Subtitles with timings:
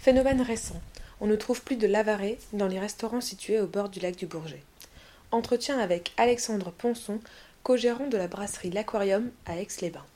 [0.00, 0.80] Phénomène récent.
[1.20, 4.24] On ne trouve plus de lavaré dans les restaurants situés au bord du lac du
[4.24, 4.62] Bourget.
[5.30, 7.20] Entretien avec Alexandre Ponson,
[7.64, 10.06] co-gérant de la brasserie L'Aquarium à Aix-les-Bains.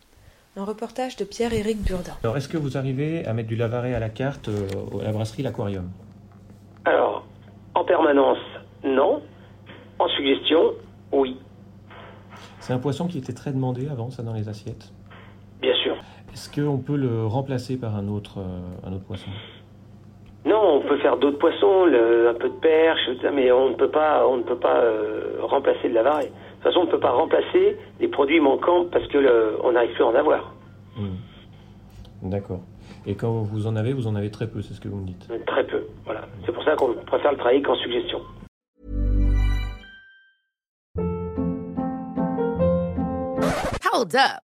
[0.56, 2.15] Un reportage de Pierre-Éric Burdin.
[2.23, 4.66] Alors, est-ce que vous arrivez à mettre du lavaret à la carte euh,
[5.02, 5.91] à la brasserie L'Aquarium?
[6.87, 7.27] Alors,
[7.75, 8.39] en permanence,
[8.84, 9.23] non.
[9.98, 10.73] En suggestion,
[11.12, 11.37] oui.
[12.61, 14.91] C'est un poisson qui était très demandé avant, ça, dans les assiettes?
[15.61, 15.95] Bien sûr.
[16.33, 19.28] Est-ce qu'on peut le remplacer par un autre, euh, un autre poisson?
[20.45, 23.91] Non, on peut faire d'autres poissons, le- un peu de perche, mais on ne peut
[23.91, 26.27] pas, on ne peut pas euh, remplacer le lavaret.
[26.27, 29.72] De toute façon, on ne peut pas remplacer les produits manquants parce que le- on
[29.72, 30.53] n'arrive plus à en avoir.
[30.97, 31.17] Hmm.
[32.28, 32.61] D'accord.
[33.06, 35.06] Et quand vous en avez, vous en avez très peu, c'est ce que vous me
[35.06, 35.27] dites.
[35.47, 35.84] Très peu.
[36.05, 36.22] Voilà.
[36.45, 38.20] C'est pour ça qu'on préfère le travailler qu'en suggestion.
[43.92, 44.44] Hold up.